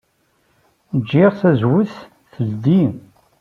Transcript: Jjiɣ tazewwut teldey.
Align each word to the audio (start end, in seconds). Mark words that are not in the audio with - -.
Jjiɣ 0.99 1.31
tazewwut 1.39 1.93
teldey. 2.33 2.85